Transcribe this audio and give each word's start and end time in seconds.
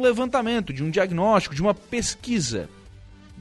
um 0.00 0.02
levantamento, 0.02 0.72
de 0.72 0.82
um 0.82 0.90
diagnóstico, 0.90 1.54
de 1.54 1.62
uma 1.62 1.74
pesquisa. 1.74 2.68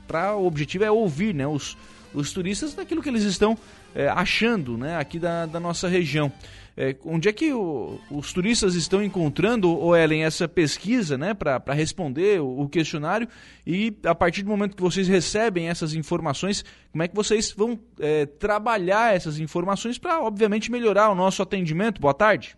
Pra, 0.08 0.35
o 0.35 0.46
objetivo 0.46 0.83
é 0.83 0.91
ouvir 0.91 1.33
né, 1.33 1.47
os, 1.47 1.77
os 2.13 2.33
turistas 2.33 2.73
daquilo 2.73 3.01
que 3.01 3.09
eles 3.09 3.23
estão 3.23 3.57
é, 3.95 4.07
achando 4.07 4.77
né, 4.77 4.97
aqui 4.97 5.17
da, 5.19 5.45
da 5.45 5.59
nossa 5.59 5.87
região. 5.87 6.31
É, 6.75 6.95
onde 7.03 7.27
é 7.27 7.33
que 7.33 7.51
o, 7.51 7.99
os 8.09 8.31
turistas 8.31 8.73
estão 8.73 9.03
encontrando, 9.03 9.69
o 9.69 9.95
Ellen, 9.95 10.23
essa 10.23 10.47
pesquisa 10.47 11.17
né, 11.17 11.33
para 11.33 11.73
responder 11.73 12.41
o, 12.41 12.62
o, 12.62 12.70
questionário? 12.70 13.28
E 13.68 13.94
a 14.05 14.16
partir 14.16 14.44
do 14.44 14.50
momento 14.50 14.76
que 14.76 14.82
vocês 14.82 15.07
recebem 15.07 15.68
essas 15.68 15.94
informações, 15.94 16.64
como 16.91 17.04
é 17.04 17.07
que 17.07 17.16
vocês 17.16 17.52
vão 17.52 17.78
é, 18.00 18.26
trabalhar 18.26 19.14
essas 19.14 19.39
informações 19.39 19.98
para, 19.98 20.21
obviamente, 20.21 20.71
melhorar 20.71 21.10
o 21.10 21.16
nosso 21.16 21.41
atendimento? 21.41 22.00
Boa 22.00 22.14
tarde. 22.14 22.55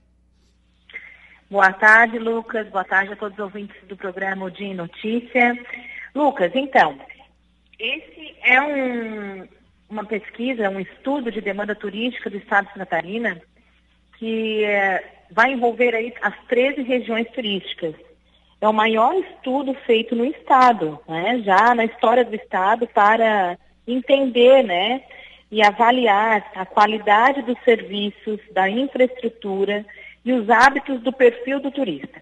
Boa 1.52 1.74
tarde, 1.74 2.18
Lucas. 2.18 2.66
Boa 2.70 2.86
tarde 2.86 3.12
a 3.12 3.16
todos 3.18 3.38
os 3.38 3.44
ouvintes 3.44 3.76
do 3.86 3.98
programa 3.98 4.50
de 4.50 4.74
Notícia. 4.74 5.54
Lucas, 6.16 6.50
então, 6.56 6.98
esse 7.78 8.38
é 8.42 8.62
um, 8.62 9.46
uma 9.90 10.06
pesquisa, 10.06 10.70
um 10.70 10.80
estudo 10.80 11.30
de 11.30 11.42
demanda 11.42 11.76
turística 11.76 12.30
do 12.30 12.38
Estado 12.38 12.68
de 12.68 12.72
Santa 12.72 12.86
Catarina 12.86 13.42
que 14.18 14.64
é, 14.64 15.04
vai 15.30 15.52
envolver 15.52 15.94
aí 15.94 16.14
as 16.22 16.34
13 16.48 16.84
regiões 16.84 17.30
turísticas. 17.32 17.96
É 18.62 18.68
o 18.70 18.74
maior 18.74 19.14
estudo 19.16 19.74
feito 19.86 20.16
no 20.16 20.24
Estado, 20.24 21.02
né, 21.06 21.42
já 21.44 21.76
na 21.76 21.84
história 21.84 22.24
do 22.24 22.34
Estado, 22.34 22.88
para 22.88 23.58
entender 23.86 24.64
né, 24.64 25.04
e 25.52 25.62
avaliar 25.62 26.50
a 26.56 26.66
qualidade 26.66 27.42
dos 27.42 27.62
serviços, 27.66 28.40
da 28.54 28.70
infraestrutura 28.70 29.86
e 30.24 30.34
os 30.34 30.50
hábitos 30.50 31.02
do 31.02 31.12
perfil 31.12 31.60
do 31.60 31.72
turista. 31.72 32.22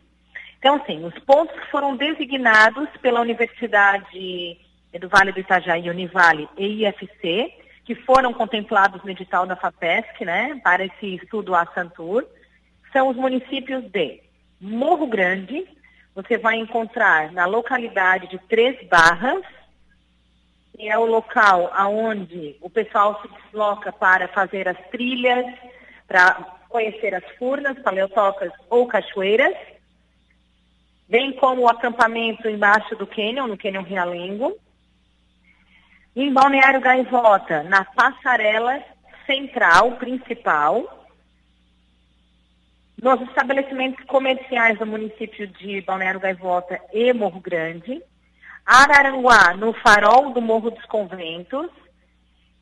Então, 0.57 0.75
assim, 0.75 1.03
os 1.05 1.17
pontos 1.19 1.57
que 1.57 1.71
foram 1.71 1.95
designados 1.95 2.89
pela 3.01 3.21
Universidade 3.21 4.57
do 4.99 5.07
Vale 5.07 5.31
do 5.31 5.39
Itajaí, 5.39 5.89
Univale 5.89 6.49
e 6.57 6.83
IFC, 6.85 7.53
que 7.85 7.95
foram 7.95 8.33
contemplados 8.33 9.03
no 9.03 9.09
edital 9.09 9.45
da 9.45 9.55
FAPESC, 9.55 10.25
né, 10.25 10.59
para 10.63 10.85
esse 10.85 11.15
estudo 11.15 11.55
a 11.55 11.65
Santur, 11.73 12.25
são 12.91 13.07
os 13.07 13.15
municípios 13.15 13.83
de 13.85 14.21
Morro 14.59 15.07
Grande, 15.07 15.65
você 16.13 16.37
vai 16.37 16.57
encontrar 16.57 17.31
na 17.31 17.45
localidade 17.45 18.27
de 18.27 18.37
Três 18.39 18.85
Barras, 18.87 19.43
que 20.75 20.89
é 20.89 20.97
o 20.97 21.05
local 21.05 21.71
aonde 21.73 22.57
o 22.61 22.69
pessoal 22.69 23.21
se 23.21 23.27
desloca 23.27 23.91
para 23.91 24.27
fazer 24.27 24.67
as 24.67 24.77
trilhas, 24.89 25.45
para 26.07 26.58
conhecer 26.69 27.13
as 27.15 27.25
furnas, 27.37 27.77
paleotocas 27.79 28.53
ou 28.69 28.87
cachoeiras, 28.87 29.55
bem 31.09 31.33
como 31.33 31.63
o 31.63 31.67
acampamento 31.67 32.47
embaixo 32.47 32.95
do 32.95 33.07
cânion, 33.07 33.47
no 33.47 33.57
cânion 33.57 33.81
Realengo, 33.81 34.55
em 36.15 36.31
Balneário 36.31 36.79
Gaivota, 36.79 37.63
na 37.63 37.83
passarela 37.83 38.81
central, 39.25 39.97
principal, 39.97 41.07
nos 43.01 43.21
estabelecimentos 43.21 44.03
comerciais 44.05 44.77
do 44.77 44.85
município 44.85 45.47
de 45.47 45.81
Balneário 45.81 46.19
Gaivota 46.19 46.79
e 46.93 47.11
Morro 47.13 47.39
Grande, 47.39 48.01
Araranguá, 48.65 49.53
no 49.55 49.73
farol 49.73 50.31
do 50.31 50.41
Morro 50.41 50.69
dos 50.69 50.85
Conventos, 50.85 51.69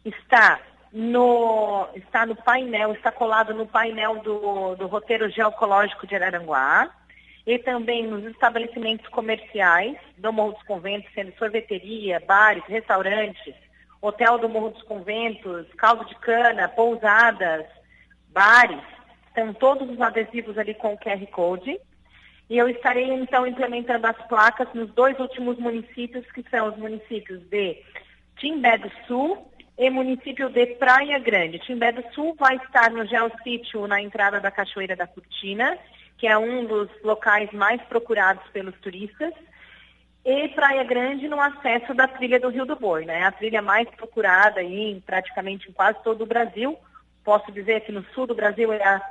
está 0.06 0.60
no, 0.92 1.88
está 1.96 2.26
no 2.26 2.36
painel, 2.36 2.94
está 2.94 3.12
colado 3.12 3.54
no 3.54 3.66
painel 3.66 4.20
do, 4.20 4.76
do 4.76 4.88
roteiro 4.88 5.30
geocológico 5.30 6.08
de 6.08 6.16
Araranguá 6.16 6.90
e 7.46 7.58
também 7.60 8.06
nos 8.06 8.26
estabelecimentos 8.26 9.08
comerciais 9.08 9.98
do 10.18 10.34
Morro 10.34 10.54
dos 10.54 10.64
Conventos, 10.64 11.12
sendo 11.14 11.34
sorveteria, 11.38 12.22
bares, 12.26 12.64
restaurantes, 12.68 13.56
hotel 14.02 14.38
do 14.38 14.50
Morro 14.50 14.72
dos 14.72 14.84
Conventos, 14.84 15.66
caldo 15.78 16.06
de 16.06 16.16
cana, 16.16 16.68
pousadas, 16.68 17.66
bares, 18.30 18.82
estão 19.28 19.54
todos 19.54 19.90
os 19.90 20.02
adesivos 20.02 20.58
ali 20.58 20.74
com 20.74 20.94
o 20.94 20.98
QR 20.98 21.26
Code. 21.28 21.80
E 22.50 22.58
eu 22.58 22.68
estarei 22.70 23.12
então 23.12 23.46
implementando 23.46 24.08
as 24.08 24.18
placas 24.28 24.68
nos 24.74 24.90
dois 24.94 25.20
últimos 25.20 25.58
municípios, 25.58 26.30
que 26.32 26.44
são 26.50 26.70
os 26.70 26.78
municípios 26.78 27.42
de 27.50 27.78
Timbé 28.38 28.78
do 28.78 28.92
Sul 29.06 29.52
e 29.78 29.90
município 29.90 30.50
de 30.50 30.66
Praia 30.76 31.20
Grande. 31.20 31.60
Timbé 31.60 31.92
do 31.92 32.04
Sul 32.14 32.36
vai 32.40 32.56
estar 32.56 32.90
no 32.90 33.06
Geossítio, 33.06 33.88
na 33.88 34.02
entrada 34.02 34.40
da 34.40 34.50
Cachoeira 34.50 34.96
da 34.96 35.06
Cortina, 35.06 35.78
que 36.18 36.26
é 36.26 36.36
um 36.38 36.66
dos 36.66 36.90
locais 37.04 37.52
mais 37.52 37.80
procurados 37.84 38.44
pelos 38.50 38.76
turistas, 38.80 39.34
e 40.26 40.48
Praia 40.50 40.84
Grande 40.84 41.28
no 41.28 41.40
acesso 41.40 41.94
da 41.94 42.08
trilha 42.08 42.40
do 42.40 42.50
Rio 42.50 42.66
do 42.66 42.76
Boi, 42.76 43.06
né? 43.06 43.24
A 43.24 43.32
trilha 43.32 43.62
mais 43.62 43.88
procurada 43.92 44.60
aí 44.60 44.92
em 44.92 45.00
praticamente 45.00 45.70
em 45.70 45.72
quase 45.72 46.02
todo 46.04 46.24
o 46.24 46.28
Brasil. 46.28 46.78
Posso 47.24 47.52
dizer 47.52 47.82
que 47.82 47.92
no 47.92 48.04
sul 48.14 48.26
do 48.26 48.36
Brasil 48.36 48.74
é 48.74 48.84
a, 48.84 49.02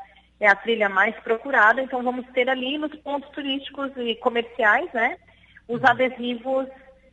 é 0.40 0.48
a 0.48 0.56
trilha 0.56 0.88
mais 0.88 1.14
procurada, 1.20 1.80
então 1.80 2.02
vamos 2.02 2.26
ter 2.32 2.50
ali 2.50 2.76
nos 2.76 2.94
pontos 2.96 3.30
turísticos 3.30 3.92
e 3.96 4.16
comerciais, 4.16 4.92
né? 4.92 5.16
Os 5.68 5.80
uhum. 5.80 5.88
adesivos 5.88 6.66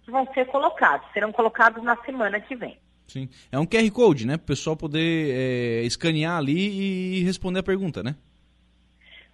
que 0.04 0.12
vão 0.12 0.28
ser 0.34 0.48
colocados, 0.48 1.08
serão 1.14 1.32
colocados 1.32 1.82
na 1.84 1.96
semana 1.98 2.40
que 2.42 2.56
vem. 2.56 2.78
Sim. 3.08 3.30
É 3.52 3.60
um 3.60 3.66
QR 3.66 3.90
Code, 3.92 4.26
né? 4.26 4.38
Para 4.38 4.44
o 4.44 4.48
pessoal 4.48 4.76
poder 4.76 5.30
é, 5.30 5.82
escanear 5.84 6.38
ali 6.38 7.20
e 7.20 7.24
responder 7.24 7.60
a 7.60 7.64
pergunta, 7.64 8.02
né? 8.02 8.16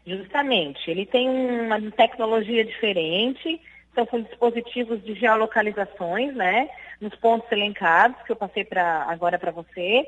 Justamente. 0.06 0.90
Ele 0.90 1.06
tem 1.06 1.30
uma 1.30 1.80
tecnologia 1.92 2.66
diferente, 2.66 3.62
são 3.94 4.06
com 4.06 4.22
dispositivos 4.22 5.04
de 5.04 5.14
geolocalizações, 5.14 6.34
né? 6.36 6.70
Nos 7.00 7.16
pontos 7.16 7.50
elencados, 7.52 8.22
que 8.24 8.32
eu 8.32 8.36
passei 8.36 8.64
pra, 8.64 9.04
agora 9.08 9.38
para 9.38 9.52
você. 9.52 10.06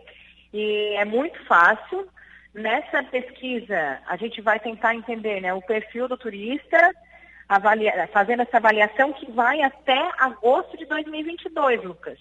E 0.53 0.95
é 0.97 1.05
muito 1.05 1.43
fácil. 1.45 2.07
Nessa 2.53 3.03
pesquisa, 3.03 3.99
a 4.07 4.17
gente 4.17 4.41
vai 4.41 4.59
tentar 4.59 4.93
entender 4.93 5.39
né, 5.39 5.53
o 5.53 5.61
perfil 5.61 6.07
do 6.09 6.17
turista, 6.17 6.91
avalia, 7.47 8.09
fazendo 8.11 8.41
essa 8.41 8.57
avaliação 8.57 9.13
que 9.13 9.31
vai 9.31 9.61
até 9.61 10.11
agosto 10.17 10.77
de 10.77 10.85
2022, 10.85 11.83
Lucas. 11.83 12.19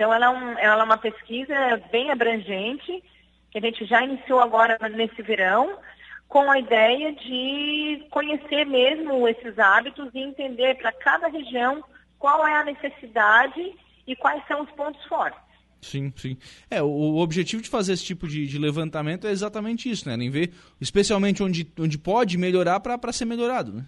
Então, 0.00 0.14
ela 0.14 0.24
é, 0.24 0.28
um, 0.30 0.58
ela 0.58 0.80
é 0.80 0.84
uma 0.86 0.96
pesquisa 0.96 1.54
bem 1.92 2.10
abrangente, 2.10 3.04
que 3.50 3.58
a 3.58 3.60
gente 3.60 3.84
já 3.84 4.02
iniciou 4.02 4.40
agora 4.40 4.78
nesse 4.88 5.20
verão, 5.20 5.76
com 6.26 6.50
a 6.50 6.58
ideia 6.58 7.12
de 7.12 8.06
conhecer 8.10 8.64
mesmo 8.64 9.28
esses 9.28 9.58
hábitos 9.58 10.08
e 10.14 10.20
entender 10.20 10.76
para 10.76 10.90
cada 10.90 11.28
região 11.28 11.84
qual 12.18 12.48
é 12.48 12.56
a 12.56 12.64
necessidade 12.64 13.74
e 14.06 14.16
quais 14.16 14.42
são 14.48 14.62
os 14.62 14.70
pontos 14.70 15.04
fortes. 15.04 15.38
Sim, 15.82 16.10
sim. 16.16 16.38
É, 16.70 16.80
o, 16.80 17.18
objetivo 17.18 17.60
de 17.60 17.68
fazer 17.68 17.92
esse 17.92 18.04
tipo 18.06 18.26
de, 18.26 18.46
de, 18.46 18.58
levantamento 18.58 19.26
é 19.26 19.30
exatamente 19.30 19.90
isso, 19.90 20.08
né? 20.08 20.16
Nem 20.16 20.30
ver, 20.30 20.54
especialmente 20.80 21.42
onde, 21.42 21.70
onde 21.78 21.98
pode 21.98 22.38
melhorar 22.38 22.80
para 22.80 23.12
ser 23.12 23.26
melhorado, 23.26 23.70
né? 23.70 23.84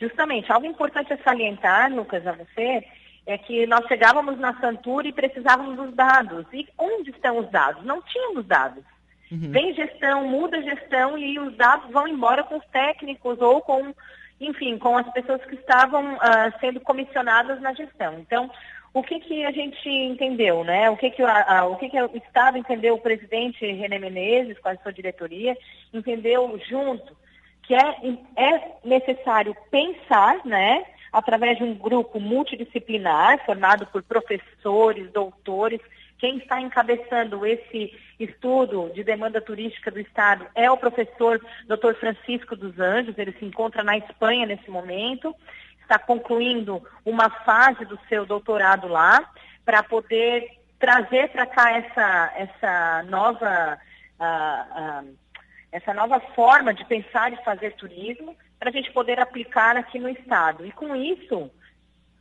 Justamente. 0.00 0.50
Algo 0.50 0.66
importante 0.66 1.12
a 1.12 1.22
salientar, 1.22 1.94
Lucas, 1.94 2.26
a 2.26 2.32
você, 2.32 2.84
é 3.28 3.36
que 3.36 3.66
nós 3.66 3.86
chegávamos 3.86 4.38
na 4.38 4.58
Santura 4.58 5.06
e 5.06 5.12
precisávamos 5.12 5.76
dos 5.76 5.94
dados. 5.94 6.46
E 6.52 6.66
onde 6.78 7.10
estão 7.10 7.38
os 7.38 7.50
dados? 7.50 7.84
Não 7.84 8.00
tínhamos 8.00 8.46
dados. 8.46 8.82
Uhum. 9.30 9.50
Vem 9.50 9.74
gestão, 9.74 10.26
muda 10.26 10.62
gestão 10.62 11.18
e 11.18 11.38
os 11.38 11.54
dados 11.54 11.90
vão 11.90 12.08
embora 12.08 12.42
com 12.42 12.56
os 12.56 12.64
técnicos 12.68 13.38
ou 13.40 13.60
com, 13.60 13.94
enfim, 14.40 14.78
com 14.78 14.96
as 14.96 15.06
pessoas 15.12 15.44
que 15.44 15.56
estavam 15.56 16.14
uh, 16.14 16.58
sendo 16.58 16.80
comissionadas 16.80 17.60
na 17.60 17.74
gestão. 17.74 18.18
Então, 18.18 18.50
o 18.94 19.02
que, 19.02 19.20
que 19.20 19.44
a 19.44 19.50
gente 19.52 19.86
entendeu, 19.86 20.64
né? 20.64 20.88
O 20.88 20.96
que, 20.96 21.10
que, 21.10 21.22
a, 21.22 21.58
a, 21.58 21.66
o, 21.66 21.76
que, 21.76 21.90
que 21.90 22.00
o 22.00 22.16
Estado 22.16 22.56
entendeu, 22.56 22.94
o 22.94 23.00
presidente 23.00 23.70
René 23.70 23.98
Menezes, 23.98 24.58
com 24.58 24.70
a 24.70 24.76
sua 24.78 24.92
diretoria, 24.92 25.54
entendeu 25.92 26.58
junto 26.66 27.14
que 27.62 27.74
é, 27.74 27.96
é 28.36 28.72
necessário 28.82 29.54
pensar, 29.70 30.40
né? 30.46 30.86
Através 31.12 31.58
de 31.58 31.64
um 31.64 31.74
grupo 31.74 32.20
multidisciplinar 32.20 33.44
formado 33.44 33.86
por 33.86 34.02
professores, 34.02 35.10
doutores, 35.12 35.80
quem 36.18 36.38
está 36.38 36.60
encabeçando 36.60 37.46
esse 37.46 37.96
estudo 38.18 38.90
de 38.92 39.04
demanda 39.04 39.40
turística 39.40 39.90
do 39.90 40.00
Estado 40.00 40.46
é 40.54 40.70
o 40.70 40.76
professor 40.76 41.40
Dr. 41.66 41.94
Francisco 41.98 42.56
dos 42.56 42.78
Anjos, 42.78 43.16
ele 43.16 43.32
se 43.32 43.44
encontra 43.44 43.84
na 43.84 43.96
Espanha 43.96 44.44
nesse 44.44 44.68
momento, 44.68 45.34
está 45.80 45.98
concluindo 45.98 46.82
uma 47.04 47.30
fase 47.30 47.84
do 47.84 47.98
seu 48.08 48.26
doutorado 48.26 48.88
lá, 48.88 49.30
para 49.64 49.82
poder 49.82 50.50
trazer 50.78 51.28
para 51.28 51.46
cá 51.46 51.72
essa, 51.72 52.32
essa 52.36 53.02
nova. 53.04 53.78
Uh, 54.18 55.04
uh, 55.04 55.28
essa 55.70 55.92
nova 55.92 56.18
forma 56.34 56.72
de 56.72 56.84
pensar 56.86 57.32
e 57.32 57.44
fazer 57.44 57.74
turismo 57.74 58.34
para 58.58 58.70
a 58.70 58.72
gente 58.72 58.92
poder 58.92 59.20
aplicar 59.20 59.76
aqui 59.76 59.98
no 59.98 60.08
Estado. 60.08 60.66
E 60.66 60.72
com 60.72 60.94
isso, 60.96 61.50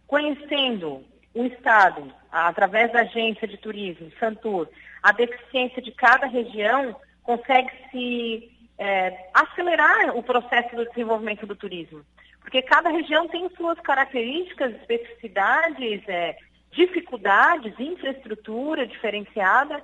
conhecendo 0.05 1.03
o 1.33 1.45
Estado, 1.45 2.13
através 2.31 2.91
da 2.91 3.01
agência 3.01 3.47
de 3.47 3.57
turismo, 3.57 4.11
Santur, 4.19 4.67
a 5.01 5.11
deficiência 5.11 5.81
de 5.81 5.91
cada 5.91 6.27
região, 6.27 6.95
consegue-se 7.23 8.51
é, 8.77 9.29
acelerar 9.33 10.15
o 10.15 10.23
processo 10.23 10.75
do 10.75 10.85
desenvolvimento 10.85 11.45
do 11.45 11.55
turismo. 11.55 12.03
porque 12.41 12.61
cada 12.61 12.89
região 12.89 13.27
tem 13.27 13.49
suas 13.57 13.77
características, 13.81 14.73
especificidades, 14.75 16.01
é, 16.07 16.37
dificuldades, 16.71 17.77
infraestrutura 17.77 18.87
diferenciada, 18.87 19.83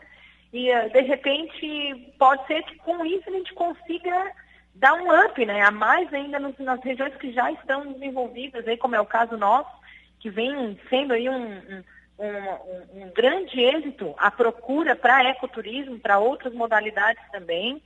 e 0.54 0.70
eh, 0.70 0.90
de 0.90 1.02
repente 1.02 2.14
pode 2.20 2.46
ser 2.46 2.64
que 2.64 2.78
com 2.78 3.04
isso 3.04 3.28
a 3.28 3.34
gente 3.34 3.54
consiga 3.56 4.32
dar 4.74 4.94
um 4.94 5.26
up, 5.26 5.46
né, 5.46 5.62
a 5.62 5.72
mais 5.72 6.12
ainda 6.14 6.40
nos, 6.40 6.58
nas 6.60 6.82
regiões 6.84 7.16
que 7.16 7.32
já 7.32 7.52
estão 7.52 7.94
desenvolvidas, 7.94 8.68
aí, 8.68 8.78
como 8.78 8.96
é 8.96 9.02
o 9.02 9.06
caso 9.06 9.38
nosso, 9.38 9.72
que 10.20 10.30
vem 10.30 10.80
sendo 10.90 11.14
aí 11.14 11.30
um, 11.30 11.36
um, 11.46 11.84
um, 12.20 13.04
um 13.04 13.12
grande 13.14 13.60
êxito 13.60 14.16
a 14.18 14.32
procura 14.32 14.96
para 14.96 15.30
ecoturismo, 15.30 16.00
para 16.00 16.20
outras 16.20 16.54
modalidades 16.54 17.24
também, 17.32 17.82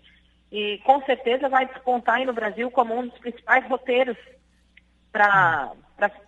e 0.51 0.77
com 0.79 1.01
certeza 1.03 1.49
vai 1.49 1.65
despontar 1.65 2.15
aí 2.15 2.25
no 2.25 2.33
Brasil 2.33 2.71
como 2.71 2.97
um 2.97 3.07
dos 3.07 3.19
principais 3.19 3.67
roteiros 3.67 4.17
para 5.11 5.73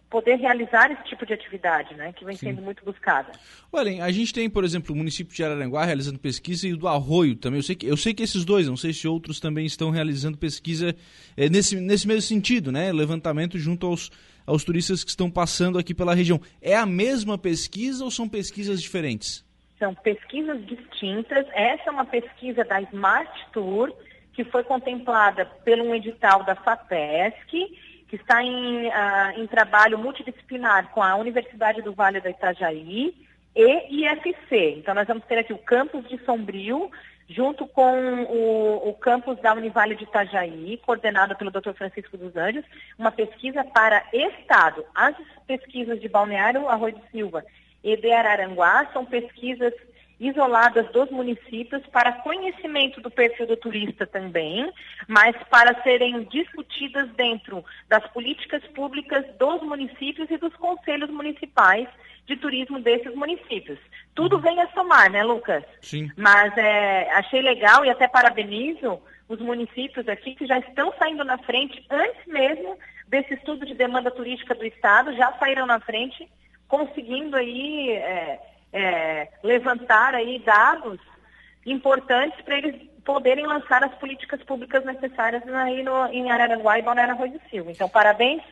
poder 0.10 0.36
realizar 0.38 0.92
esse 0.92 1.04
tipo 1.04 1.26
de 1.26 1.34
atividade, 1.34 1.94
né, 1.94 2.12
que 2.12 2.26
vem 2.26 2.36
Sim. 2.36 2.48
sendo 2.48 2.62
muito 2.62 2.84
buscada. 2.84 3.32
Olha, 3.72 4.04
a 4.04 4.12
gente 4.12 4.34
tem, 4.34 4.50
por 4.50 4.64
exemplo, 4.64 4.94
o 4.94 4.98
município 4.98 5.36
de 5.36 5.44
Araranguá 5.44 5.86
realizando 5.86 6.18
pesquisa 6.18 6.68
e 6.68 6.74
o 6.74 6.78
do 6.78 6.88
Arroio 6.88 7.36
também. 7.36 7.60
Eu 7.60 7.64
sei 7.64 7.76
que, 7.76 7.86
eu 7.86 7.96
sei 7.96 8.14
que 8.14 8.24
esses 8.24 8.44
dois, 8.44 8.68
não 8.68 8.76
sei 8.76 8.92
se 8.92 9.08
outros 9.08 9.40
também 9.40 9.66
estão 9.66 9.92
realizando 9.92 10.38
pesquisa 10.38 10.96
é, 11.38 11.48
nesse, 11.48 11.76
nesse 11.76 12.08
mesmo 12.08 12.24
sentido, 12.24 12.72
né, 12.72 12.92
levantamento 12.92 13.58
junto 13.60 13.86
aos, 13.86 14.10
aos 14.48 14.64
turistas 14.64 15.04
que 15.04 15.12
estão 15.12 15.30
passando 15.30 15.78
aqui 15.78 15.94
pela 15.94 16.16
região. 16.16 16.42
É 16.60 16.76
a 16.76 16.86
mesma 16.86 17.38
pesquisa 17.38 18.04
ou 18.04 18.10
são 18.10 18.28
pesquisas 18.28 18.82
diferentes? 18.82 19.46
São 19.78 19.94
pesquisas 19.94 20.66
distintas. 20.66 21.46
Essa 21.54 21.90
é 21.90 21.92
uma 21.92 22.06
pesquisa 22.06 22.66
da 22.66 22.82
Smart 22.82 23.32
Tour, 23.54 23.94
que 24.34 24.44
foi 24.44 24.64
contemplada 24.64 25.46
pelo 25.64 25.84
um 25.84 25.94
edital 25.94 26.44
da 26.44 26.56
FAPESC 26.56 27.70
que 28.10 28.16
está 28.16 28.44
em, 28.44 28.88
uh, 28.88 29.32
em 29.38 29.46
trabalho 29.48 29.98
multidisciplinar 29.98 30.90
com 30.90 31.02
a 31.02 31.16
Universidade 31.16 31.82
do 31.82 31.94
Vale 31.94 32.20
do 32.20 32.28
Itajaí 32.28 33.16
e 33.56 34.06
IFC. 34.06 34.76
Então, 34.78 34.96
nós 34.96 35.08
vamos 35.08 35.24
ter 35.26 35.38
aqui 35.38 35.54
o 35.54 35.58
campus 35.60 36.08
de 36.10 36.18
Sombrio, 36.26 36.90
junto 37.30 37.68
com 37.68 38.24
o, 38.24 38.90
o 38.90 38.94
campus 38.96 39.40
da 39.40 39.54
Univale 39.54 39.96
de 39.96 40.06
Itajaí, 40.06 40.82
coordenado 40.84 41.36
pelo 41.36 41.52
Dr. 41.52 41.74
Francisco 41.74 42.18
dos 42.18 42.36
Anjos, 42.36 42.66
uma 42.98 43.12
pesquisa 43.12 43.64
para 43.64 44.04
Estado. 44.12 44.84
As 44.96 45.16
pesquisas 45.46 46.02
de 46.02 46.10
Balneário 46.10 46.68
Arroio 46.68 46.96
de 46.96 47.12
Silva 47.12 47.46
e 47.84 47.96
de 47.96 48.12
Araranguá 48.12 48.88
são 48.92 49.06
pesquisas 49.06 49.74
isoladas 50.20 50.92
dos 50.92 51.10
municípios 51.10 51.86
para 51.88 52.12
conhecimento 52.12 53.00
do 53.00 53.10
perfil 53.10 53.48
do 53.48 53.56
turista 53.56 54.06
também, 54.06 54.72
mas 55.08 55.36
para 55.50 55.82
serem 55.82 56.24
discutidas 56.24 57.10
dentro 57.12 57.64
das 57.88 58.06
políticas 58.12 58.62
públicas 58.76 59.26
dos 59.38 59.62
municípios 59.62 60.30
e 60.30 60.38
dos 60.38 60.54
conselhos 60.56 61.10
municipais 61.10 61.88
de 62.26 62.36
turismo 62.36 62.80
desses 62.80 63.16
municípios. 63.16 63.80
Tudo 64.14 64.36
uhum. 64.36 64.42
vem 64.42 64.62
a 64.62 64.70
somar, 64.72 65.10
né, 65.10 65.24
Lucas? 65.24 65.64
Sim. 65.82 66.12
Mas 66.16 66.56
é, 66.58 67.10
achei 67.14 67.42
legal 67.42 67.86
e 67.86 67.90
até 67.90 68.08
parabenizo 68.08 69.02
os 69.28 69.40
municípios 69.40 70.08
aqui 70.08 70.36
que 70.36 70.46
já 70.46 70.60
estão 70.60 70.94
saindo 71.00 71.24
na 71.24 71.38
frente 71.38 71.84
antes 71.90 72.26
mesmo 72.28 72.78
desse 73.08 73.34
estudo 73.34 73.66
de 73.66 73.74
demanda 73.74 74.12
turística 74.12 74.54
do 74.54 74.66
Estado, 74.66 75.16
já 75.16 75.34
saíram 75.34 75.66
na 75.66 75.80
frente, 75.80 76.30
conseguindo 76.68 77.36
aí 77.36 77.92
é, 77.92 78.40
é, 78.72 79.28
levantar 79.44 80.16
aí 80.16 80.40
dados 80.40 81.00
importantes 81.66 82.40
para 82.42 82.58
eles 82.58 82.90
poderem 83.04 83.46
lançar 83.46 83.84
as 83.84 83.94
políticas 83.96 84.44
públicas 84.44 84.86
necessárias 84.86 85.48
aí 85.48 85.84
no, 85.84 86.08
em 86.08 86.32
Araranguá 86.32 86.78
e 86.78 86.84
Balneário 86.84 87.16
Arroio 87.16 87.34
do 87.34 87.50
Silva. 87.50 87.72
Então, 87.72 87.90
parabéns 87.90 88.44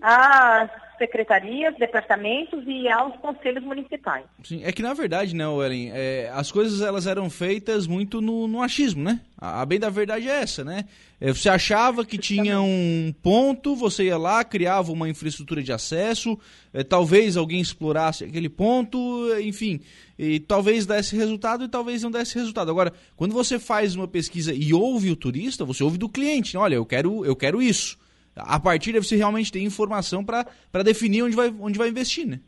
às 0.00 0.70
secretarias, 0.98 1.74
departamentos 1.76 2.64
e 2.66 2.88
aos 2.88 3.14
conselhos 3.16 3.62
municipais. 3.62 4.24
Sim, 4.42 4.62
é 4.64 4.72
que 4.72 4.82
na 4.82 4.94
verdade, 4.94 5.34
né, 5.34 5.44
Ellen, 5.44 5.90
é, 5.92 6.30
as 6.32 6.50
coisas 6.50 6.80
elas 6.80 7.06
eram 7.06 7.28
feitas 7.28 7.86
muito 7.86 8.20
no, 8.20 8.48
no 8.48 8.62
achismo, 8.62 9.02
né? 9.02 9.20
A, 9.38 9.60
a, 9.62 9.66
bem 9.66 9.78
da 9.78 9.90
verdade 9.90 10.28
é 10.28 10.40
essa, 10.40 10.64
né? 10.64 10.86
É, 11.20 11.32
você 11.32 11.48
achava 11.48 12.04
que 12.04 12.18
tinha 12.18 12.60
um 12.60 13.14
ponto, 13.22 13.76
você 13.76 14.04
ia 14.04 14.16
lá, 14.18 14.42
criava 14.44 14.92
uma 14.92 15.08
infraestrutura 15.08 15.62
de 15.62 15.72
acesso, 15.72 16.38
é, 16.72 16.82
talvez 16.82 17.36
alguém 17.36 17.60
explorasse 17.60 18.24
aquele 18.24 18.48
ponto, 18.48 18.98
enfim, 19.40 19.80
e 20.18 20.40
talvez 20.40 20.86
desse 20.86 21.16
resultado 21.16 21.64
e 21.64 21.68
talvez 21.68 22.02
não 22.02 22.10
desse 22.10 22.34
resultado. 22.34 22.70
Agora, 22.70 22.92
quando 23.16 23.32
você 23.32 23.58
faz 23.58 23.94
uma 23.94 24.08
pesquisa 24.08 24.54
e 24.54 24.72
ouve 24.72 25.10
o 25.10 25.16
turista, 25.16 25.64
você 25.64 25.84
ouve 25.84 25.98
do 25.98 26.08
cliente, 26.08 26.54
né? 26.54 26.60
olha, 26.60 26.74
eu 26.76 26.86
quero, 26.86 27.24
eu 27.24 27.36
quero 27.36 27.62
isso 27.62 27.98
a 28.36 28.60
partir 28.60 28.92
daí 28.92 29.02
você 29.02 29.16
realmente 29.16 29.50
tem 29.50 29.64
informação 29.64 30.24
para 30.24 30.82
definir 30.84 31.22
onde 31.22 31.34
vai, 31.34 31.54
onde 31.60 31.78
vai 31.78 31.88
investir, 31.88 32.26
né? 32.26 32.40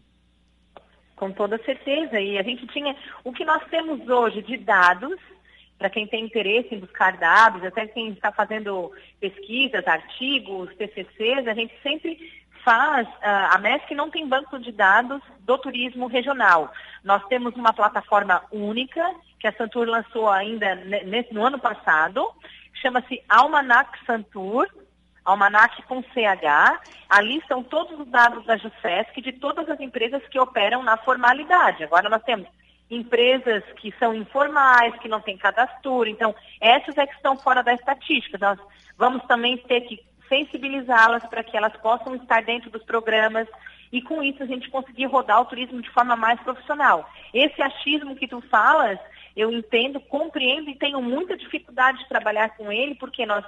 Com 1.17 1.32
toda 1.32 1.58
certeza. 1.64 2.20
E 2.20 2.38
a 2.38 2.43
gente 2.43 2.67
tinha. 2.69 2.94
O 3.25 3.32
que 3.32 3.44
nós 3.44 3.62
temos 3.70 4.08
hoje 4.08 4.43
de 4.43 4.56
dados, 4.56 5.19
para 5.79 5.90
quem 5.90 6.06
tem 6.06 6.25
interesse 6.25 6.75
em 6.75 6.79
buscar 6.79 7.17
dados, 7.17 7.64
até 7.64 7.87
quem 7.87 8.11
está 8.11 8.31
fazendo 8.31 8.93
pesquisas, 9.19 9.87
artigos, 9.87 10.75
TCCs, 10.76 11.49
a 11.49 11.55
gente 11.55 11.75
sempre 11.82 12.19
faz. 12.64 13.08
A 13.23 13.58
MESC 13.58 13.94
não 13.94 14.11
tem 14.11 14.29
banco 14.29 14.58
de 14.61 14.70
dados 14.70 15.23
do 15.40 15.58
turismo 15.58 16.06
regional. 16.06 16.73
Nós 17.02 17.25
temos 17.26 17.55
uma 17.56 17.73
plataforma 17.73 18.43
única 18.52 19.02
que 19.40 19.46
a 19.46 19.52
Santur 19.52 19.88
lançou 19.88 20.29
ainda 20.29 20.76
no 21.32 21.46
ano 21.46 21.58
passado, 21.58 22.29
chama-se 22.75 23.23
Almanac 23.29 23.99
Santur 24.05 24.69
Almanac 25.28 25.82
com 25.82 26.02
CH, 26.02 26.80
ali 27.08 27.36
estão 27.36 27.62
todos 27.62 28.00
os 28.00 28.06
dados 28.08 28.46
da 28.46 28.56
JUSESC 28.56 29.20
de 29.20 29.32
todas 29.32 29.69
as 29.69 29.78
empresas 29.78 30.26
que 30.28 30.38
operam 30.38 30.82
na 30.82 30.96
formalidade. 30.96 31.84
Agora 31.84 32.08
nós 32.08 32.22
temos 32.22 32.48
empresas 32.90 33.62
que 33.76 33.94
são 33.98 34.14
informais, 34.14 34.98
que 35.00 35.08
não 35.08 35.20
têm 35.20 35.36
cadastro, 35.36 36.06
então 36.06 36.34
essas 36.58 36.96
é 36.96 37.06
que 37.06 37.14
estão 37.14 37.36
fora 37.36 37.62
da 37.62 37.75
estatística. 37.75 38.38
Nós 38.38 38.58
vamos 38.96 39.22
também 39.25 39.58
ter 39.58 39.82
que 39.82 40.02
sensibilizá-las 40.30 41.25
para 41.26 41.44
que 41.44 41.56
elas 41.56 41.76
possam 41.76 42.14
estar 42.14 42.42
dentro 42.42 42.70
dos 42.70 42.82
programas 42.84 43.46
e 43.92 44.00
com 44.00 44.22
isso 44.22 44.42
a 44.42 44.46
gente 44.46 44.70
conseguir 44.70 45.06
rodar 45.06 45.42
o 45.42 45.44
turismo 45.44 45.82
de 45.82 45.90
forma 45.90 46.16
mais 46.16 46.40
profissional. 46.40 47.06
Esse 47.34 47.60
achismo 47.60 48.16
que 48.16 48.26
tu 48.26 48.40
falas, 48.50 48.98
eu 49.36 49.52
entendo, 49.52 50.00
compreendo 50.00 50.70
e 50.70 50.76
tenho 50.76 51.02
muita 51.02 51.36
dificuldade 51.36 51.98
de 51.98 52.08
trabalhar 52.08 52.56
com 52.56 52.72
ele, 52.72 52.94
porque 52.94 53.26
nós 53.26 53.44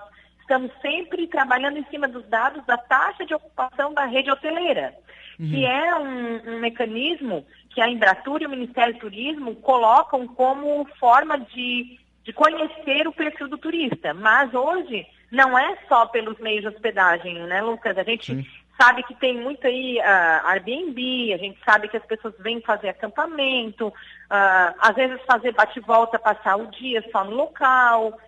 estamos 0.50 0.72
sempre 0.82 1.28
trabalhando 1.28 1.78
em 1.78 1.84
cima 1.84 2.08
dos 2.08 2.26
dados 2.26 2.66
da 2.66 2.76
taxa 2.76 3.24
de 3.24 3.32
ocupação 3.32 3.94
da 3.94 4.04
rede 4.04 4.32
hoteleira, 4.32 4.92
uhum. 5.38 5.48
que 5.48 5.64
é 5.64 5.94
um, 5.94 6.54
um, 6.54 6.58
mecanismo 6.58 7.46
que 7.72 7.80
a 7.80 7.88
Embratur 7.88 8.42
e 8.42 8.46
o 8.46 8.50
Ministério 8.50 8.94
do 8.94 8.98
Turismo 8.98 9.54
colocam 9.54 10.26
como 10.26 10.84
forma 10.98 11.38
de, 11.38 11.96
de 12.24 12.32
conhecer 12.32 13.06
o 13.06 13.12
perfil 13.12 13.46
do 13.46 13.56
turista. 13.56 14.12
Mas 14.12 14.52
hoje 14.52 15.06
não 15.30 15.56
é 15.56 15.78
só 15.88 16.06
pelos 16.06 16.36
meios 16.40 16.62
de 16.62 16.68
hospedagem, 16.68 17.34
né, 17.44 17.62
Lucas? 17.62 17.96
A 17.96 18.02
gente 18.02 18.34
Sim. 18.34 18.44
sabe 18.76 19.04
que 19.04 19.14
tem 19.14 19.40
muito 19.40 19.64
aí 19.64 20.00
uh, 20.00 20.48
Airbnb, 20.48 21.32
a 21.32 21.38
gente 21.38 21.60
sabe 21.64 21.86
que 21.86 21.96
as 21.96 22.04
pessoas 22.06 22.34
vêm 22.40 22.60
fazer 22.60 22.88
acampamento, 22.88 23.86
uh, 23.86 24.74
às 24.80 24.96
vezes 24.96 25.20
fazer 25.28 25.52
bate-volta, 25.52 26.18
passar 26.18 26.56
o 26.56 26.66
dia 26.72 27.08
só 27.12 27.22
no 27.22 27.36
local 27.36 28.18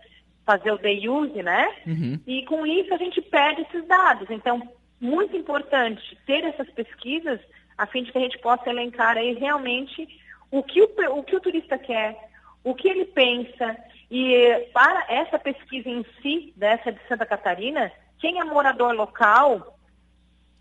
fazer 0.44 0.72
o 0.72 0.78
day 0.78 1.08
use, 1.08 1.42
né? 1.42 1.68
Uhum. 1.87 2.20
E 2.26 2.44
com 2.46 2.66
isso 2.66 2.92
a 2.92 2.99
gente 2.99 3.20
perde 3.22 3.62
esses 3.62 3.87
dados. 3.87 4.28
Então, 4.30 4.62
muito 5.00 5.37
importante 5.37 6.16
ter 6.26 6.44
essas 6.44 6.68
pesquisas 6.70 7.40
a 7.76 7.87
fim 7.87 8.02
de 8.02 8.12
que 8.12 8.18
a 8.18 8.20
gente 8.20 8.38
possa 8.38 8.70
elencar 8.70 9.16
aí 9.16 9.34
realmente 9.34 10.08
o 10.50 10.62
que 10.62 10.82
o, 10.82 10.88
o, 11.18 11.22
que 11.22 11.34
o 11.34 11.40
turista 11.40 11.78
quer, 11.78 12.16
o 12.62 12.75
que 12.75 12.88
ele 12.88 13.06
pensa. 13.06 13.76
E 14.11 14.68
para 14.72 15.06
essa 15.08 15.38
pesquisa 15.38 15.88
em 15.88 16.04
si, 16.20 16.52
dessa 16.56 16.92
de 16.92 17.00
Santa 17.08 17.25
Catarina, 17.25 17.90
quem 18.18 18.38
é 18.38 18.44
morador 18.44 18.94
local 18.94 19.78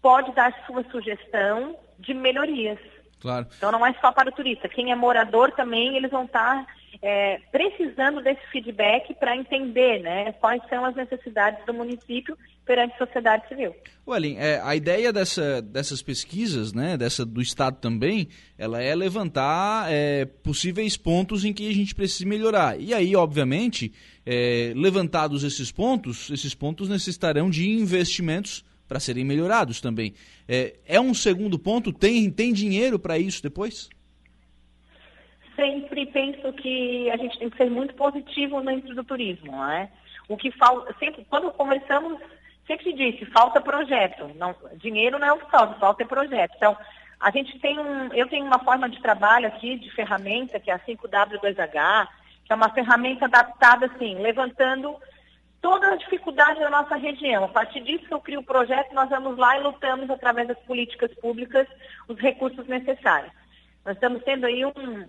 pode 0.02 0.32
dar 0.34 0.66
sua 0.66 0.84
sugestão 0.90 1.76
de 2.00 2.14
melhorias. 2.14 2.80
Claro. 3.20 3.46
Então 3.56 3.72
não 3.72 3.86
é 3.86 3.94
só 4.02 4.12
para 4.12 4.30
o 4.30 4.34
turista. 4.34 4.68
Quem 4.68 4.92
é 4.92 4.96
morador 4.96 5.52
também, 5.52 5.96
eles 5.96 6.10
vão 6.10 6.26
estar 6.26 6.66
é, 7.02 7.40
precisando 7.52 8.22
desse 8.22 8.46
feedback 8.52 9.14
para 9.16 9.36
entender 9.36 10.02
né, 10.02 10.32
quais 10.34 10.62
são 10.70 10.86
as 10.86 10.96
necessidades 10.96 11.66
do 11.66 11.74
município 11.74 12.38
perante 12.66 12.94
a 12.96 13.06
sociedade 13.06 13.48
civil. 13.48 13.76
Wellen, 14.08 14.38
é, 14.38 14.60
a 14.64 14.76
ideia 14.76 15.12
dessa, 15.12 15.62
dessas 15.62 16.02
pesquisas, 16.02 16.74
né, 16.74 16.98
dessa 16.98 17.26
do 17.26 17.42
Estado 17.42 17.78
também, 17.78 18.28
ela 18.58 18.82
é 18.82 18.94
levantar 18.96 19.92
é, 19.92 20.26
possíveis 20.26 20.96
pontos 20.96 21.44
em 21.44 21.54
que 21.54 21.70
a 21.70 21.74
gente 21.74 21.96
precisa 21.96 22.28
melhorar. 22.28 22.80
E 22.80 22.94
aí, 22.94 23.16
obviamente, 23.16 23.92
é, 24.26 24.74
levantados 24.76 25.44
esses 25.44 25.72
pontos, 25.72 26.30
esses 26.30 26.54
pontos 26.54 26.88
necessitarão 26.88 27.50
de 27.50 27.70
investimentos 27.70 28.64
para 28.88 29.00
serem 29.00 29.24
melhorados 29.24 29.80
também. 29.80 30.14
É, 30.48 30.76
é 30.86 31.00
um 31.00 31.14
segundo 31.14 31.58
ponto? 31.58 31.94
Tem, 31.94 32.30
tem 32.30 32.52
dinheiro 32.52 33.00
para 33.00 33.18
isso 33.18 33.42
depois? 33.42 33.90
Sempre 35.56 36.06
penso 36.08 36.52
que 36.54 37.10
a 37.10 37.18
gente 37.18 37.38
tem 37.38 37.50
que 37.50 37.58
ser 37.58 37.70
muito 37.70 37.94
positivo 37.96 38.62
dentro 38.62 38.94
do 38.96 39.04
turismo, 39.04 39.52
não 39.52 39.70
é? 39.72 39.90
O 40.28 40.38
que 40.38 40.52
falta, 40.52 40.96
sempre, 41.00 41.26
quando 41.30 41.52
conversamos, 41.52 42.20
sempre 42.66 42.94
disse, 42.94 43.26
falta 43.28 43.60
projeto. 43.60 44.32
Não, 44.36 44.56
dinheiro 44.76 45.20
não 45.20 45.28
é 45.28 45.34
o 45.34 45.40
que 45.40 45.52
falta, 45.52 45.80
falta 45.80 46.04
é 46.04 46.06
projeto. 46.06 46.54
Então, 46.56 46.78
a 47.20 47.30
gente 47.32 47.60
tem 47.60 47.80
um, 47.80 48.14
eu 48.14 48.28
tenho 48.28 48.46
uma 48.46 48.60
forma 48.60 48.90
de 48.90 49.02
trabalho 49.02 49.48
aqui, 49.48 49.78
de 49.78 49.92
ferramenta, 49.92 50.60
que 50.60 50.72
é 50.72 50.74
a 50.74 50.80
5W2H, 50.80 52.08
que 52.46 52.52
é 52.52 52.56
uma 52.56 52.70
ferramenta 52.70 53.26
adaptada, 53.26 53.86
assim, 53.86 54.16
levantando 54.16 54.96
toda 55.62 55.92
a 55.92 55.96
dificuldade 55.96 56.60
da 56.60 56.70
nossa 56.70 56.96
região. 56.96 57.44
A 57.44 57.50
partir 57.50 57.82
disso 57.82 58.06
que 58.06 58.14
eu 58.14 58.20
crio 58.20 58.40
o 58.40 58.46
projeto, 58.46 58.94
nós 58.94 59.10
vamos 59.10 59.38
lá 59.38 59.58
e 59.58 59.62
lutamos 59.62 60.10
através 60.10 60.48
das 60.48 60.58
políticas 60.60 61.14
públicas 61.16 61.68
os 62.08 62.18
recursos 62.18 62.66
necessários. 62.68 63.32
Nós 63.86 63.96
estamos 63.96 64.24
tendo 64.24 64.46
aí 64.46 64.66
um, 64.66 65.06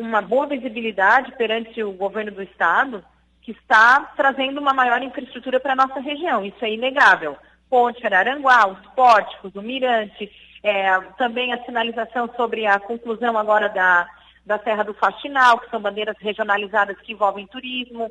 uma 0.00 0.22
boa 0.22 0.46
visibilidade 0.46 1.32
perante 1.36 1.82
o 1.82 1.92
governo 1.92 2.32
do 2.32 2.42
Estado, 2.42 3.04
que 3.42 3.52
está 3.52 4.12
trazendo 4.16 4.60
uma 4.60 4.72
maior 4.72 5.02
infraestrutura 5.02 5.60
para 5.60 5.72
a 5.72 5.76
nossa 5.76 6.00
região. 6.00 6.44
Isso 6.44 6.64
é 6.64 6.72
inegável. 6.72 7.36
Ponte 7.68 8.04
Araranguá, 8.04 8.66
os 8.68 8.86
pórticos, 8.94 9.54
o 9.54 9.62
Mirante, 9.62 10.30
é, 10.62 11.00
também 11.16 11.52
a 11.52 11.64
sinalização 11.64 12.28
sobre 12.36 12.66
a 12.66 12.78
conclusão 12.78 13.38
agora 13.38 13.68
da, 13.68 14.08
da 14.44 14.58
Serra 14.58 14.82
do 14.82 14.94
Faxinal, 14.94 15.58
que 15.58 15.70
são 15.70 15.80
bandeiras 15.80 16.16
regionalizadas 16.18 16.98
que 17.00 17.12
envolvem 17.12 17.46
turismo. 17.46 18.10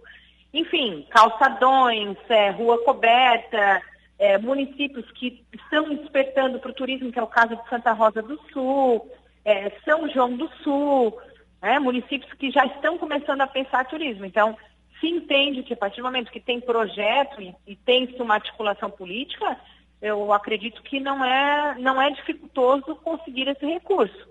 Enfim, 0.53 1.05
calçadões, 1.10 2.17
é, 2.29 2.50
rua 2.50 2.84
coberta, 2.84 3.81
é, 4.17 4.38
municípios 4.38 5.10
que 5.12 5.43
estão 5.53 5.93
despertando 5.96 6.60
para 6.60 6.72
o 6.72 6.74
turismo, 6.74 7.12
que 7.12 7.19
é 7.19 7.24
o 7.24 7.27
caso 7.27 7.55
de 7.55 7.69
Santa 7.69 7.91
Rosa 7.91 8.22
do 8.22 8.39
Sul, 8.51 9.10
é, 9.46 9.72
São 9.86 10.10
João 10.10 10.36
do 10.36 10.50
Sul, 10.63 11.17
né, 11.61 11.79
municípios 11.79 12.31
que 12.33 12.51
já 12.51 12.65
estão 12.65 12.97
começando 12.97 13.41
a 13.41 13.47
pensar 13.47 13.85
turismo. 13.85 14.25
Então, 14.25 14.57
se 14.99 15.07
entende 15.07 15.63
que 15.63 15.73
a 15.73 15.77
partir 15.77 15.97
do 15.97 16.03
momento 16.03 16.31
que 16.31 16.39
tem 16.39 16.59
projeto 16.59 17.41
e, 17.41 17.55
e 17.67 17.75
tem-se 17.75 18.21
uma 18.21 18.35
articulação 18.35 18.89
política, 18.89 19.57
eu 20.01 20.31
acredito 20.33 20.81
que 20.81 20.99
não 20.99 21.23
é, 21.23 21.75
não 21.79 22.01
é 22.01 22.09
dificultoso 22.11 22.95
conseguir 22.95 23.47
esse 23.47 23.65
recurso. 23.65 24.27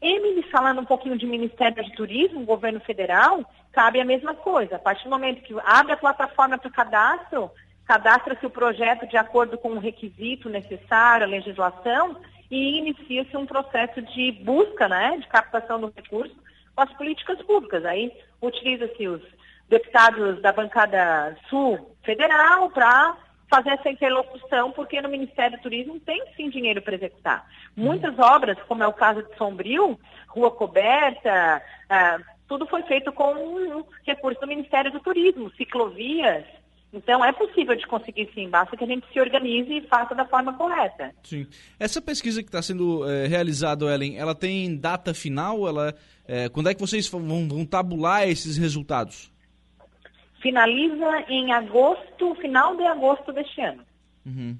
E 0.00 0.34
me 0.34 0.42
falando 0.44 0.80
um 0.80 0.84
pouquinho 0.84 1.16
de 1.16 1.26
Ministério 1.26 1.82
de 1.84 1.92
Turismo, 1.92 2.44
governo 2.44 2.80
federal, 2.80 3.44
cabe 3.70 4.00
a 4.00 4.04
mesma 4.04 4.34
coisa. 4.34 4.76
A 4.76 4.78
partir 4.78 5.04
do 5.04 5.10
momento 5.10 5.42
que 5.42 5.54
abre 5.64 5.92
a 5.92 5.96
plataforma 5.96 6.58
para 6.58 6.68
o 6.68 6.72
cadastro, 6.72 7.50
cadastra-se 7.86 8.44
o 8.44 8.50
projeto 8.50 9.06
de 9.06 9.16
acordo 9.16 9.56
com 9.56 9.70
o 9.70 9.78
requisito 9.78 10.48
necessário, 10.48 11.24
a 11.24 11.30
legislação, 11.30 12.16
e 12.50 12.78
inicia-se 12.78 13.36
um 13.36 13.46
processo 13.46 14.02
de 14.02 14.32
busca, 14.32 14.88
né, 14.88 15.18
de 15.18 15.26
captação 15.28 15.80
do 15.80 15.92
recurso 15.94 16.34
com 16.74 16.82
as 16.82 16.92
políticas 16.94 17.40
públicas. 17.42 17.84
Aí 17.84 18.12
utiliza-se 18.40 19.08
os 19.08 19.22
deputados 19.68 20.40
da 20.42 20.52
bancada 20.52 21.36
sul 21.48 21.96
federal 22.02 22.70
para 22.70 23.16
fazer 23.48 23.70
essa 23.70 23.90
interlocução, 23.90 24.72
porque 24.72 25.00
no 25.02 25.10
Ministério 25.10 25.58
do 25.58 25.62
Turismo 25.62 26.00
tem 26.00 26.22
sim 26.36 26.48
dinheiro 26.48 26.80
para 26.80 26.94
executar. 26.94 27.46
Muitas 27.76 28.18
obras, 28.18 28.56
como 28.66 28.82
é 28.82 28.86
o 28.86 28.94
caso 28.94 29.22
de 29.22 29.36
Sombrio, 29.36 29.98
Rua 30.28 30.50
Coberta, 30.50 31.62
ah, 31.90 32.18
tudo 32.48 32.66
foi 32.66 32.82
feito 32.84 33.12
com 33.12 33.84
recursos 34.06 34.40
do 34.40 34.46
Ministério 34.46 34.90
do 34.90 35.00
Turismo, 35.00 35.50
ciclovias. 35.52 36.44
Então 36.92 37.24
é 37.24 37.32
possível 37.32 37.74
de 37.74 37.86
conseguir 37.86 38.30
sim, 38.34 38.48
basta 38.48 38.76
que 38.76 38.84
a 38.84 38.86
gente 38.86 39.06
se 39.10 39.18
organize 39.18 39.72
e 39.72 39.80
faça 39.88 40.14
da 40.14 40.26
forma 40.26 40.52
correta. 40.52 41.14
Sim. 41.22 41.46
Essa 41.78 42.02
pesquisa 42.02 42.42
que 42.42 42.48
está 42.48 42.60
sendo 42.60 43.08
é, 43.10 43.26
realizada, 43.26 43.86
Ellen, 43.86 44.18
ela 44.18 44.34
tem 44.34 44.76
data 44.76 45.14
final? 45.14 45.66
Ela, 45.66 45.94
é, 46.26 46.48
quando 46.50 46.68
é 46.68 46.74
que 46.74 46.80
vocês 46.80 47.08
vão, 47.08 47.48
vão 47.48 47.64
tabular 47.64 48.28
esses 48.28 48.58
resultados? 48.58 49.32
finaliza 50.42 51.24
em 51.28 51.52
agosto, 51.52 52.34
final 52.34 52.76
de 52.76 52.84
agosto 52.84 53.32
deste 53.32 53.60
ano. 53.60 53.82
Uhum. 54.26 54.58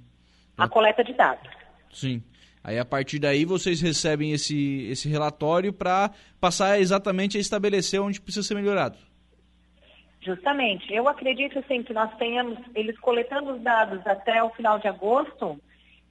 A 0.57 0.69
coleta 0.69 1.03
de 1.03 1.13
dados. 1.13 1.51
Sim. 1.93 2.23
Aí 2.65 2.79
a 2.79 2.85
partir 2.85 3.19
daí 3.19 3.45
vocês 3.45 3.81
recebem 3.81 4.33
esse, 4.33 4.87
esse 4.89 5.09
relatório 5.09 5.73
para 5.73 6.13
passar 6.41 6.81
exatamente 6.81 7.37
a 7.37 7.41
estabelecer 7.41 8.01
onde 8.01 8.21
precisa 8.21 8.47
ser 8.47 8.55
melhorado. 8.55 8.97
Justamente. 10.23 10.93
Eu 10.95 11.09
acredito 11.09 11.59
assim 11.59 11.83
que 11.83 11.93
nós 11.93 12.15
tenhamos 12.17 12.57
eles 12.75 12.99
coletando 13.01 13.53
os 13.53 13.61
dados 13.61 14.07
até 14.07 14.43
o 14.43 14.51
final 14.51 14.79
de 14.79 14.87
agosto, 14.87 15.61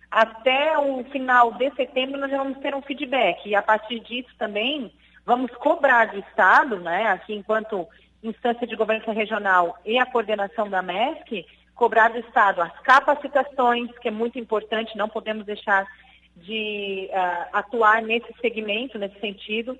até 0.10 0.78
o 0.78 1.04
final 1.06 1.54
de 1.54 1.74
setembro 1.76 2.20
nós 2.20 2.30
vamos 2.30 2.58
ter 2.60 2.76
um 2.76 2.82
feedback. 2.82 3.48
E 3.48 3.56
a 3.56 3.62
partir 3.62 4.02
disso 4.02 4.30
também 4.38 4.92
vamos 5.26 5.50
cobrar 5.52 6.08
do 6.08 6.20
Estado, 6.20 6.78
né, 6.82 7.08
aqui 7.08 7.34
enquanto 7.34 7.88
instância 8.22 8.68
de 8.68 8.76
governança 8.76 9.14
regional 9.14 9.78
e 9.86 9.98
a 9.98 10.06
coordenação 10.06 10.70
da 10.70 10.82
MESC, 10.82 11.46
cobrar 11.74 12.10
do 12.10 12.20
Estado 12.20 12.62
as 12.62 12.80
capacitações, 12.82 13.90
que 14.00 14.10
é 14.10 14.12
muito 14.12 14.38
importante, 14.38 14.98
não 14.98 15.08
podemos 15.08 15.46
deixar 15.46 15.88
de 16.36 17.10
uh, 17.12 17.48
atuar 17.54 18.02
nesse 18.02 18.32
segmento, 18.42 19.00
nesse 19.00 19.20
sentido, 19.20 19.78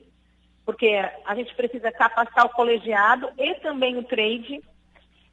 porque 0.66 0.88
a 1.26 1.36
gente 1.36 1.54
precisa 1.56 1.92
capacitar 1.92 2.46
o 2.46 2.50
colegiado 2.50 3.30
e 3.38 3.56
também 3.56 3.98
o 3.98 4.04
trade, 4.04 4.62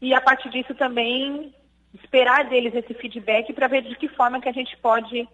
e 0.01 0.15
a 0.15 0.21
partir 0.21 0.51
disso 0.51 0.75
também 0.75 1.55
esperar 1.95 2.49
deles 2.49 2.75
esse 2.75 2.95
feedback 2.95 3.53
para 3.53 3.69
ver 3.69 3.83
de 3.83 3.97
que 3.97 4.09
forma 4.09 4.41
que 4.41 4.49
a 4.49 4.53
gente 4.53 4.77
pode 4.79 5.27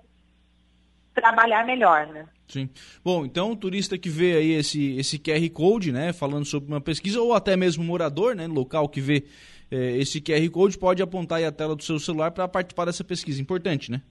trabalhar 1.15 1.65
melhor, 1.65 2.07
né? 2.09 2.27
Sim. 2.47 2.69
Bom, 3.03 3.25
então 3.25 3.53
o 3.53 3.57
turista 3.57 3.97
que 3.97 4.09
vê 4.09 4.37
aí 4.37 4.53
esse, 4.53 4.97
esse 4.97 5.19
QR 5.19 5.49
Code, 5.51 5.93
né, 5.93 6.13
falando 6.13 6.45
sobre 6.45 6.69
uma 6.69 6.81
pesquisa, 6.81 7.21
ou 7.21 7.33
até 7.33 7.57
mesmo 7.57 7.83
morador, 7.83 8.35
né, 8.35 8.47
local 8.47 8.89
que 8.89 9.01
vê 9.01 9.25
eh, 9.71 9.97
esse 9.97 10.21
QR 10.21 10.49
Code, 10.51 10.79
pode 10.79 11.03
apontar 11.03 11.39
aí 11.39 11.45
a 11.45 11.53
tela 11.53 11.75
do 11.75 11.83
seu 11.83 11.99
celular 11.99 12.33
para 12.33 12.47
participar 12.49 12.85
dessa 12.85 13.05
pesquisa. 13.05 13.41
Importante, 13.41 13.91
né? 13.91 14.03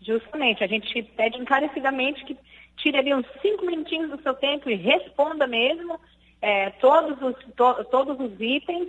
Justamente. 0.00 0.64
A 0.64 0.66
gente 0.66 1.02
pede 1.16 1.36
encarecidamente 1.36 2.24
que 2.24 2.36
tire 2.82 2.98
ali 2.98 3.14
uns 3.14 3.26
cinco 3.40 3.64
minutinhos 3.64 4.10
do 4.10 4.22
seu 4.22 4.34
tempo 4.34 4.68
e 4.68 4.74
responda 4.74 5.46
mesmo 5.46 5.98
eh, 6.42 6.70
todos, 6.80 7.20
os, 7.22 7.36
to, 7.54 7.84
todos 7.90 8.18
os 8.18 8.40
itens, 8.40 8.88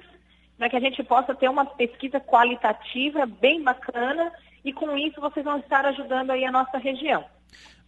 para 0.57 0.69
que 0.69 0.75
a 0.75 0.79
gente 0.79 1.03
possa 1.03 1.35
ter 1.35 1.49
uma 1.49 1.65
pesquisa 1.65 2.19
qualitativa 2.19 3.25
bem 3.25 3.63
bacana 3.63 4.31
e 4.63 4.71
com 4.71 4.95
isso 4.97 5.19
vocês 5.19 5.43
vão 5.43 5.57
estar 5.57 5.85
ajudando 5.85 6.31
aí 6.31 6.45
a 6.45 6.51
nossa 6.51 6.77
região. 6.77 7.25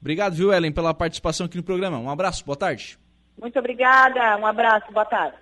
Obrigado, 0.02 0.34
viu, 0.34 0.54
Ellen, 0.54 0.72
pela 0.72 0.94
participação 0.94 1.46
aqui 1.46 1.56
no 1.56 1.64
programa. 1.64 1.98
Um 1.98 2.10
abraço, 2.10 2.46
boa 2.46 2.58
tarde. 2.58 2.98
Muito 3.40 3.58
obrigada, 3.58 4.38
um 4.38 4.46
abraço, 4.46 4.92
boa 4.92 5.06
tarde. 5.06 5.38